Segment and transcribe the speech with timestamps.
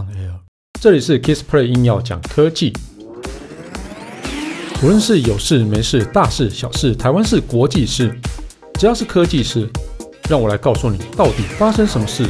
[0.00, 0.32] on air。
[0.80, 2.72] 这里是 Kissplay 硬要讲科技，
[4.82, 8.18] 无论是有事没事、大事小事、台湾事、国际事，
[8.74, 9.68] 只要是科技事，
[10.28, 12.26] 让我来告诉你到底发生什么事。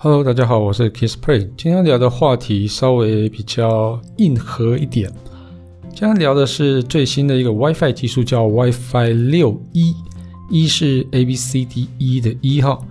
[0.00, 5.12] Hello，大家好，我是 Kissplay，今天聊的话题稍微比较硬核一点。
[5.94, 9.94] 今天聊的是最新的一个 WiFi 技术，叫 WiFi 六一。
[10.50, 12.82] 一是 A B C D E 的一号。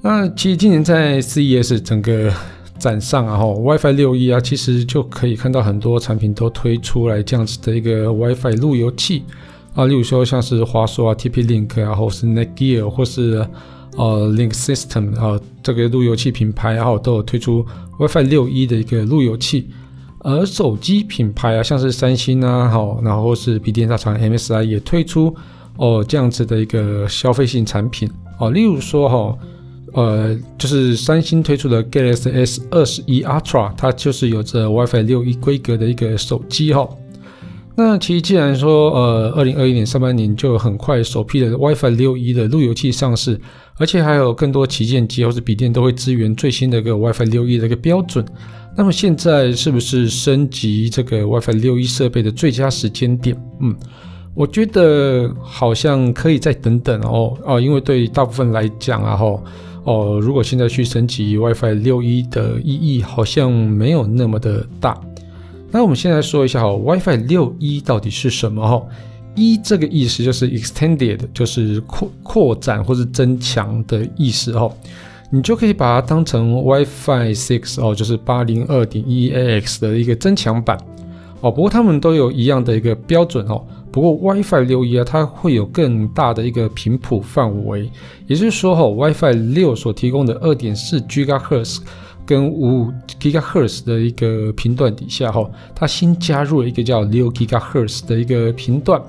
[0.00, 2.32] 那其实今年在 CES 整个
[2.80, 9.22] 展上啊，哈 WiFi 六一啊，其实就可以看到很多产品都推出来这样子的一个 WiFi 路由器
[9.74, 13.46] 啊，例如说像是华硕啊、TP-Link 啊，或是 Netgear 或是
[13.96, 17.64] 呃 Link System 啊，这个路由器品牌然后都有推出
[18.00, 19.68] WiFi 六一的一个路由器。
[20.24, 25.32] 而手机品牌啊，像是三星啊，好，然后是笔电大厂 MSI 也推出
[25.76, 29.38] 哦这样子的一个消费性产品哦，例如说哈，
[29.92, 36.88] 呃，就是三星推出的 Galaxy S 二十一 Ultra，它就是有着 WiFi 六一规格的一个手机哈。
[37.76, 43.38] 那其实既然说呃，二零二一年上半年就很快首批的 WiFi 六一的路由器上市，
[43.76, 48.24] 而且还有更多旗舰机或是笔电都会支援最新的一个 WiFi 六一的一个标准。
[48.76, 53.36] 那么现在是不是升级这个 WiFi 六一设备的最佳时间点？
[53.60, 53.74] 嗯，
[54.34, 59.44] 我觉得好像可以再等等哦哦，因为对大部分来讲啊吼
[59.84, 65.00] 哦，如果现在去升级 WiFi 六一的意义好像没有那么的大。
[65.70, 68.82] 那我们先来说一下哈，WiFi 六一到底是什么哈
[69.36, 74.68] 一这个意思就是 extended，就是扩扩展或是增强的意思哈。
[75.30, 80.78] 你就可以把它当成 WiFi 6哦，就是八零二点一 AX 的一个增强版
[81.40, 81.50] 哦。
[81.50, 83.64] 不过它们都有一样的一个标准哦。
[83.90, 87.90] 不过 WiFi 六一啊，它会有更大的一个频谱范围，
[88.26, 91.78] 也就是说哈，WiFi 六所提供的二点四 GHz
[92.26, 99.00] 跟五 GHz 的一个频段底下哈，它新加入了一个叫六 GHz 的一个频段。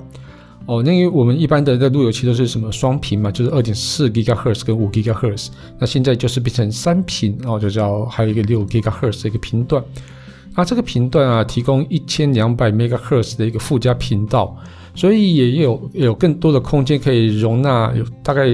[0.66, 9.82] 哦，那因为我们一般的那路由器都是什么双频嘛，就是二点四 GHz 跟五 GHz，那现在就是变成三频，然后就叫还有一个六 GHz 的一个频段。
[10.56, 14.56] 那这个频段啊，提供一千两百 MHz 的一个附加频道，
[14.94, 18.46] 所以也有有更多的空间可以容纳，有大概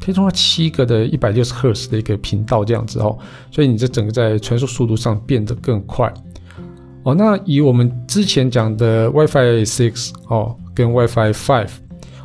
[0.00, 3.16] 可以容纳七个的一百六十赫兹的一个频道这样子哦，
[3.52, 6.12] 所以你这整个在传输速度上变得更快。
[7.04, 10.56] 哦，那以我们之前讲的 WiFi 6哦。
[10.74, 11.68] 跟 WiFi 5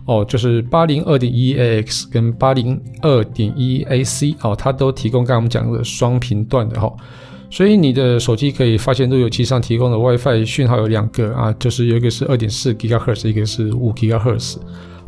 [0.05, 6.89] 哦，就是八零二点一 AX 跟八零二点一 AC 哦，它都提供刚刚我们讲的双频段的哈，
[7.49, 14.55] 所以你的手机可以发现路由器上提供的 WiFi 讯号有两个啊，就是有一个是二点四 GHz，一个是五 GHz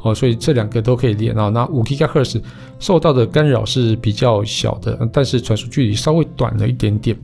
[0.01, 1.47] 哦，所以这两个都可以连啊。
[1.47, 2.41] 那五 GHz
[2.77, 7.17] 受到的干扰是比较小的，但是传输距离稍微短了一点点。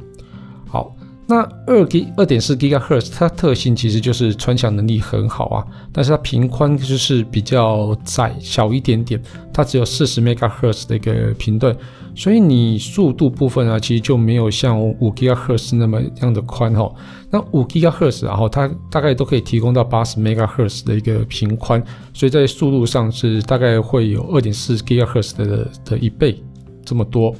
[1.27, 9.19] 那二 G 二点四 GHz 它特性其实就是穿墙能力很好啊，但是它频宽就是比较窄小一点点，
[9.51, 11.75] 它只有四十 MHz 的一个频段，
[12.13, 16.93] 所以你速度部分啊，其实就没有像五 GHz 那么样的宽哈。
[17.31, 26.39] 那五 GHz 然后它大概都可以提供到八十 MHz 的一个频宽，所以在速度上是大概会有二点四 GHz 的的一倍
[26.85, 27.35] 这么多。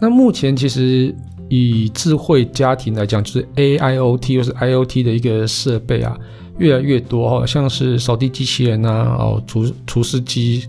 [0.00, 1.14] 那目前其实。
[1.48, 6.18] 以智慧家庭来讲，就是 AIoT 或是 IoT 的一个设备啊，
[6.58, 10.64] 越来越多哦，像是扫地机器人啊，哦，除除湿机，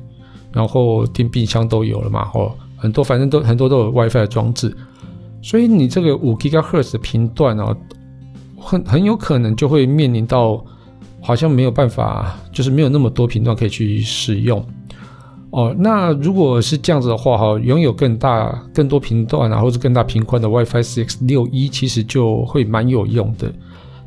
[0.51, 4.75] 然后电冰箱都有了嘛，哦，很多反正都很多都有 WiFi 的装置，
[5.41, 7.75] 所以你这个五 GHz 的频段哦，
[8.59, 10.63] 很很有可能就会面临到
[11.21, 14.63] 好像没有办法，就是没有那么多频段可以去使用。
[15.57, 23.51] 哦，那如果是这样子的话，哈，拥有更大、更多频段啊，或者更大频宽的 WiFi 6六一其实就会蛮有用的。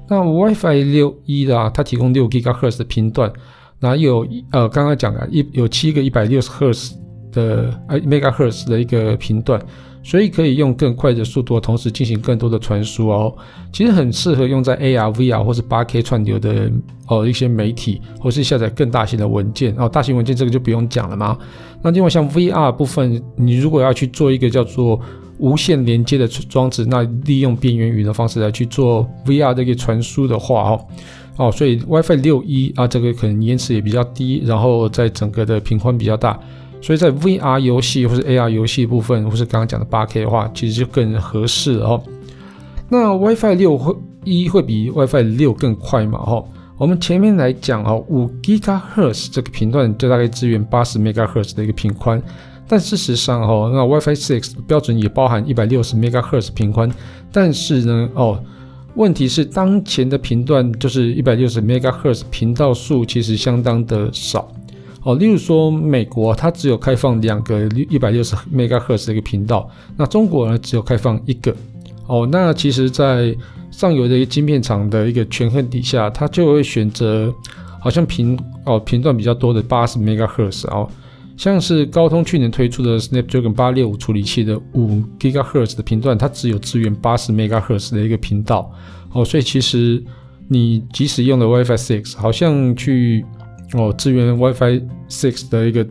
[0.08, 3.32] 那 WiFi 六一的啊，它提供六 GHz 的频段，
[3.80, 6.94] 那有呃，刚刚讲的，一有七个一百六十赫兹
[7.32, 9.60] 的呃 Megahertz 的一个频段。
[10.02, 13.34] 所以可以用更快的速度，同时进行更多的传输哦。
[13.72, 16.70] 其实很适合用在 AR、VR 或是 8K 串流的
[17.06, 19.88] 哦一些媒体，或是下载更大型的文件哦。
[19.88, 21.36] 大型文件这个就不用讲了嘛。
[21.82, 25.00] 那另外像 VR 部分，你如果要去做一个叫做
[25.38, 30.86] 无线连接的装置，那利用边缘云的方式来去做 VR 的一个传输的话哦
[31.36, 36.38] 哦，所以 WiFi 六一啊，这个可能延迟也比较低，然后在整个的频宽比较大。
[36.80, 42.02] 所以在 VR 游戏或是 AR 游戏部分，或是刚刚讲的 8K 的话，其实就更合适了哦。
[42.88, 43.94] 那 WiFi 六会
[44.24, 46.18] 一会比 WiFi 六更快嘛？
[46.18, 46.44] 哈
[46.76, 52.20] 我们前面来讲哦，五 GHz 这个频段就大概支援八十 MHz 的一个频宽，
[52.66, 56.90] 但事实上哦，那 WiFi 6标准也包含一百六十 MHz 频宽，
[57.30, 58.42] 但是呢，哦，
[58.94, 64.50] 问题是当前的频段就是一百六十 MHz 频道数其实相当的少
[65.02, 71.54] 哦，例如说美国它只有开放两个一百六十 MHz 的一个频道，那中国呢只有开放一个。
[72.06, 73.34] 哦，那其实，在
[73.70, 77.32] 上游的一个晶片厂的一个权衡底下，它就会选择
[77.80, 78.36] 好像频
[78.66, 80.90] 哦频段比较多的八十 megahertz 哦，
[81.36, 88.70] 像是高通去年推出的 Snapdragon 八六五处理器的五 GHz 的频段，它只有支援八十 megahertz 的一个频道。
[89.12, 90.02] 哦，所以其实
[90.48, 93.24] 你即使用了 WiFi 6，好像去
[93.74, 95.86] 哦支援 WiFi 6的一个。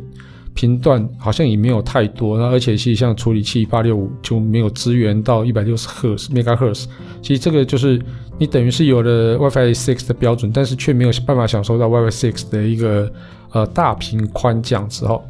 [0.55, 6.83] 频段好像也没有太多，那而且是像处理器八六五就没有支援到一百六十赫兹 megahertz。
[7.21, 8.01] 其实这个就是
[8.37, 13.09] 你等于是有了 WiFi 6的标准，但是却没有办法享受到 WiFi 6的一个
[13.53, 15.23] 呃大频宽这样子哦。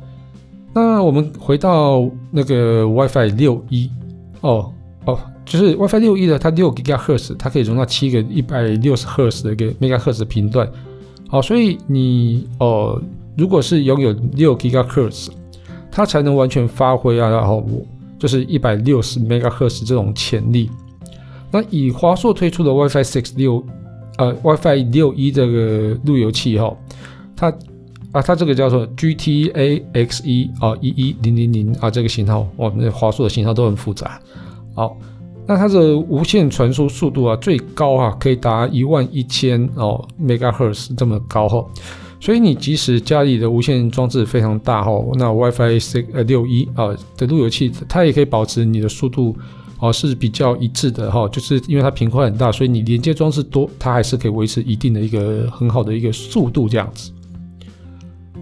[0.74, 3.88] 那我们回到那个 WiFi 六一
[4.42, 4.74] 哦
[5.06, 10.68] 哦，就是 WiFi 六一的它六 gigahertz，它可以容纳七个一百六十赫兹的一个 megahertz 频段。
[11.30, 13.02] 好，所以你哦。
[13.38, 15.30] 如果是拥有六 GHz，
[15.90, 17.66] 它才能完全发挥啊，然后
[18.18, 20.70] 就是一百六十 MHz 这种潜力。
[21.50, 23.64] 那以华硕推出的 WiFi 6六，
[24.18, 26.76] 呃，WiFi 六一这个路由器哈，
[27.34, 27.48] 它
[28.12, 34.20] 啊，它这个叫做 GT-AXE 啊，一一零零零啊，这个型号，哇，那华硕的型号都很复杂。
[34.76, 34.98] 好，
[35.50, 41.66] 那它的无线传输速度啊，最高啊，可以达一万一千哦 megahertz 这么高哈。
[42.20, 49.36] 所以你即使家里的无线装置非常大哈，那 WiFi 6呃六一啊的路由器，它也可以保持你的速度
[49.80, 57.12] 哦是比较一致的哈，就是因为它频宽很大，所以你连接装置多，它还是可以维持一定的一个很好的一个速度这样子。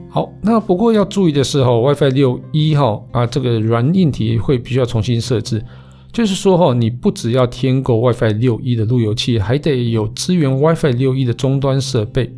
[0.09, 5.63] 好，那不过要注意的是哈，WiFi 六一哈啊这个软硬体会必须要重新设置，
[6.11, 12.31] 就是说哈，你不只要添购 WiFi 六一的路由器，还得有支援 WiFi 六一的终端设备。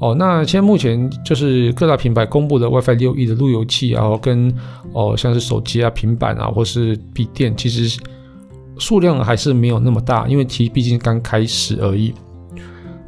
[0.00, 4.52] 哦，那现在目前就是各大品牌公布的 WiFi 六一的路由器，然后跟
[4.92, 8.00] 哦像是手机啊、平板啊，或是笔电，其实
[8.76, 12.12] 数量还是没有那么大，因为其实毕竟刚开始而已。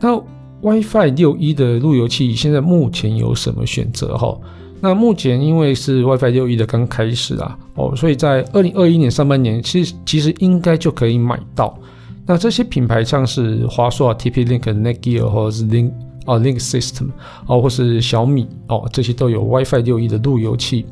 [0.00, 0.16] 那
[0.62, 4.16] WiFi 六一的路由器现在目前有什么选择？
[4.16, 4.38] 哈，
[4.81, 11.78] 那目前因为是 WiFi 六 E 的刚开始啊，哦，所以在二零二一年上半年，其实其实应该就可以买到。
[12.26, 15.90] 那这些品牌像是华硕啊、TP-Link、Netgear 或者是 Link。
[16.26, 17.06] 哦，Link System
[17.46, 20.84] 哦，或是小米哦，这些都有 WiFi 六 E 的路由器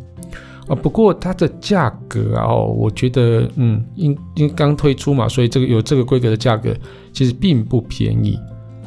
[0.69, 0.77] 啊。
[0.77, 6.73] 不过它的价格啊，哦，我觉得嗯，因因刚推出嘛，所以这个有这个规格的价格
[7.13, 8.39] 其实并不便宜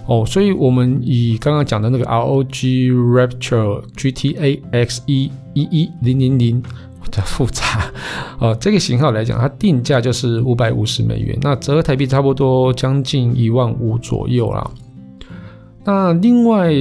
[0.08, 0.26] 哦。
[0.26, 6.64] 所以我们以刚刚讲的那个 ROG Rapture GT-A X 一一一零零零
[7.12, 7.90] 的复杂
[8.40, 14.70] 啊， 这个型号来讲，它定价就是五百五十美元，那折合台币差不多将近一万五左右啦。
[15.86, 16.74] 那另外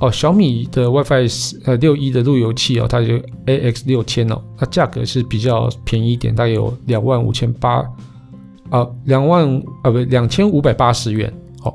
[0.00, 1.26] 哦，小米的 WiFi
[1.66, 7.84] 呃六一的路由器哦，它就 AX 六千哦，它价格是比较便宜一点，大概有两万五千八
[8.70, 9.46] 啊，两万
[9.82, 11.30] 啊不两千五百八十元
[11.64, 11.74] 哦。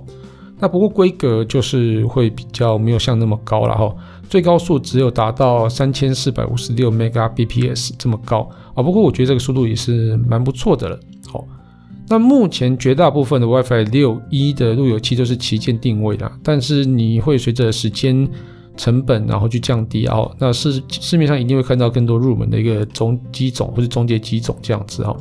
[0.62, 3.94] 那不过规格就是会比较没有像那么高了哈，
[4.30, 8.84] 最高速只有达到三千四百五十六 Mbps 这么高啊。
[8.84, 11.00] 不过我觉得这个速度也是蛮不错的了，
[11.30, 11.44] 好。
[12.08, 18.30] 那目前绝大部分的 WiFi 六一的路由器都是旗舰定位的，但是你会随着时间
[18.76, 20.30] 成本然后去降低哦。
[20.38, 25.16] 那市市面上一定会看到更多入门的一个中机种或者中阶机种这样子哈。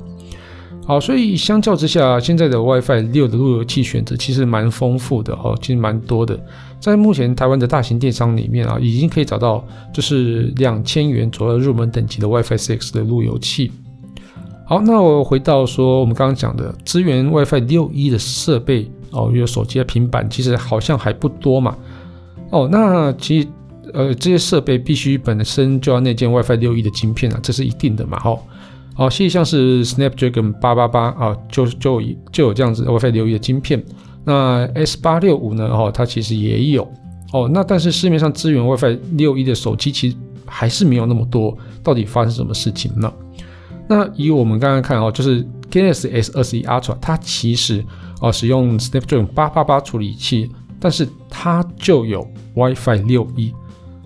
[0.91, 6.37] 好，所以相较之下，现在的 WiFi 六的路由器选择其实蛮丰富的哦，其实蛮多的。
[6.81, 13.71] 在目前台湾的大型电商里面啊，已经可以找到就是两千元左右入门等级的 WiFi 6的路由器。
[14.67, 21.77] 好，那我回到说，我们刚刚讲的支援 WiFi 六一的设备哦，有手机啊、平板，其实好像还不多嘛。
[22.51, 23.49] 哦，那其实
[23.95, 28.19] 呃，这些设备必须本身就要内建 WiFi 六一的晶片啊，这是一定的嘛。
[28.19, 28.45] 好，
[29.01, 33.83] 哦，其实像是 Snapdragon 八八八啊，就就就有这样子 WiFi 六 E 的晶片。
[34.25, 35.67] 那 S 八六五呢？
[35.69, 36.87] 哦，它其实也有。
[37.33, 41.57] 哦，那但是市面上支援 WiFi 六一的手机其实还是没有那么多。
[41.83, 43.11] 到底发生什么事情呢？
[43.89, 47.83] 那以我们刚刚看哦，就是 Galaxy S 二十一 Ultra，它其实
[48.21, 53.51] 哦使用 Snapdragon 八八八处理器，但是它就有 WiFi 六一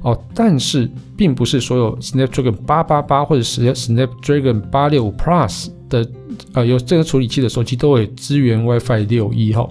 [0.04, 6.06] 哦，但是并不是所有 Snapdragon 八八八或者是 Snapdragon 八六五 Plus 的
[6.52, 9.68] 呃有这个处理器的手机都会支援 WiFi 六一哈。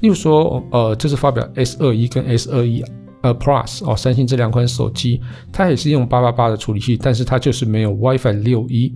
[0.00, 2.84] 例如说，呃，这是发表 S 二一跟 S 二一
[3.22, 5.18] 呃 Plus 哦，三星这两款手机，
[5.50, 8.94] 它也是用八八八的处理器，但是它就是没有 WiFi 六一。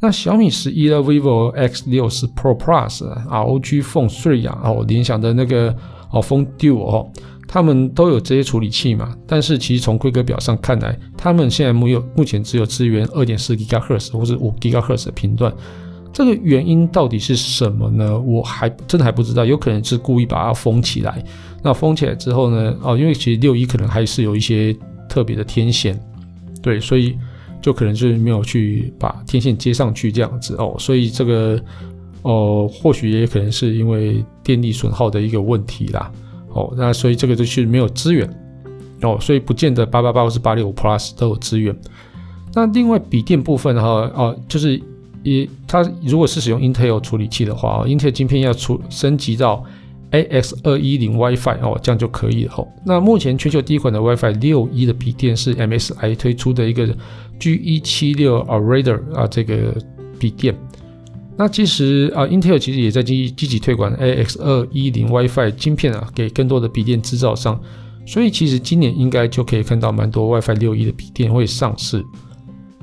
[0.00, 5.74] 那小米十一的 vivo X 六十 Pro Plus、ROG Phone 3啊，哦，联想的那个
[6.10, 7.10] 哦 Phone Duo 哦，
[7.54, 9.16] 他们都有这些处理器嘛。
[9.28, 15.54] 但是其实从规格表上看来，他们现在没有，目前只有支援二点四 GHz 或者五 GHz 的频段。
[16.12, 18.18] 这个原因到底是什么呢？
[18.18, 21.24] 我还真的还不知道，有可能是故意把它封起来。
[21.62, 22.76] 那封起来之后呢？
[22.82, 24.76] 哦，因为其实六一可能还是有一些
[25.08, 25.96] 特别的天线，
[26.60, 27.16] 对，所以。
[27.62, 31.58] 就可能就是没有去把天线接上去这样子哦，所以这个
[32.20, 36.12] 哦，或许也可能是因为电力损耗的一个问题啦
[36.54, 38.28] 哦，那所以这个就是没有资源
[39.02, 41.76] 哦，所以不见得八八八或是八六五 Plus 都有资源。
[42.54, 44.80] 那另外笔电部分哈哦，就是
[45.22, 49.64] 也它如果是使用 Intel 处理器的话，Intel 晶片要出升级到。
[50.12, 52.68] AX 二一零 WiFi 哦，这样就可以了哦。
[52.86, 56.86] 那目前全球第一款的 WiFi 六一的笔电是 MSI 推出的一个
[57.40, 59.74] G 一七六 a r a d e r 啊，这个
[60.16, 60.54] 笔电。
[61.36, 67.60] 那其实啊，Intel 其实也在积积极推广 AX 二一零 WiFi 晶片啊，给更多的笔电制造商。
[68.06, 72.04] 所以其实今年应该就可以看到蛮多 WiFi 六一的笔电会上市。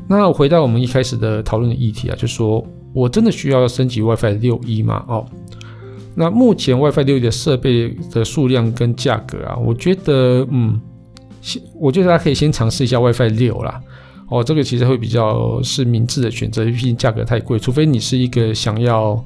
[0.07, 5.05] 那回到我们一开始的讨论的议题啊，就说我真的需要升级 WiFi 六一吗？
[5.07, 5.25] 哦。
[6.13, 10.77] 那目前 WiFi 六一的设备的数量跟价格啊，我觉得，嗯，
[11.39, 13.79] 先，我觉得大家可以先尝试一下 WiFi 六啦。
[14.31, 19.21] 哦，这个其实会比较是明智的选择，毕竟价格太贵，除非你是一个想要，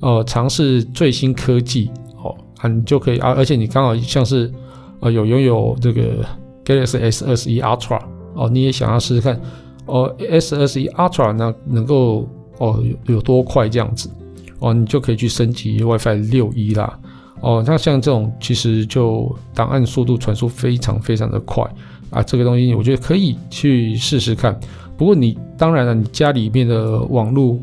[0.00, 1.90] 呃，尝试最新科技，
[2.22, 4.52] 哦，啊，你就可以啊，而且你刚好像是，
[5.00, 6.22] 呃，有拥有这个
[6.66, 7.98] Galaxy S 二十一 Ultra，
[8.34, 9.40] 哦，你也想要试试看，
[9.86, 12.28] 哦，S 二十一 Ultra 呢能够，
[12.58, 14.10] 哦，有有多快这样子。
[14.58, 16.98] 哦，你就可以去升级 WiFi 六一啦。
[17.42, 21.62] 哦，那像这种其实就档案速度传输非常非常的快
[22.10, 24.58] 啊，这个东西我觉得可以去试试看。
[24.96, 27.58] 不过你当然了，你家里面的网络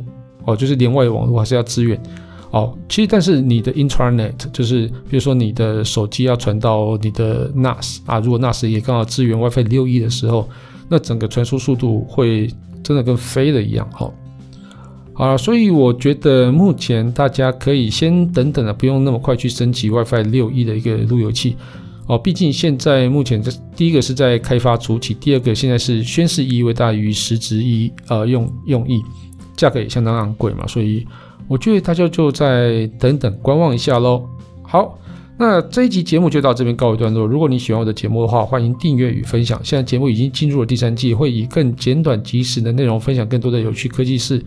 [0.45, 1.99] 哦，就是连外网络还是要支援
[2.51, 2.77] 哦。
[2.87, 10.47] 其实但是你的 Intranet 就是比如说你的手机要传到你的 NAS 啊，如果 NAS 也刚好支援 WiFi 六一的时候，
[10.89, 12.47] 那整个传输速度会
[12.83, 14.05] 真的跟飞了一样哈。
[14.05, 14.13] 哦
[15.15, 21.55] 好了，所以我觉得目前大家可以先等等的，不用那么快去升级 WiFi 六一的一个路由器
[22.07, 22.17] 哦。
[22.17, 29.01] 毕竟现在目前这第一个是在开发初期，第二个现在是宣示意义大于实质意义呃用用意，
[29.55, 31.05] 价格也相当昂贵嘛，所以
[31.47, 34.27] 我觉得大家就再等等观望一下喽。
[34.61, 34.97] 好，
[35.37, 37.25] 那这一集节目就到这边告一段落。
[37.25, 39.59] 如果你喜欢我的节目的话，欢迎订阅与分享。
[39.63, 44.43] 现在节目已经进入了第三季，会以更简短及时的内容分享更多的有趣科技事。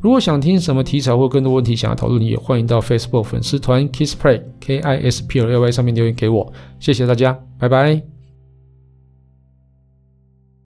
[0.00, 6.52] 如果想听什么题材或更多问题想要讨论，也欢迎到 Facebook 粉丝团 Kissplay K I S P L A Y 上面留言给我。
[6.78, 8.19] 谢谢大家，拜拜。